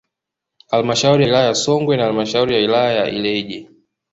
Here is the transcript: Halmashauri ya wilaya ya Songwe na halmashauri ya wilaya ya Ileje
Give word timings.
Halmashauri 0.71 1.23
ya 1.23 1.27
wilaya 1.29 1.47
ya 1.47 1.55
Songwe 1.55 1.97
na 1.97 2.03
halmashauri 2.03 2.53
ya 2.55 2.61
wilaya 2.61 2.93
ya 2.95 3.09
Ileje 3.09 3.69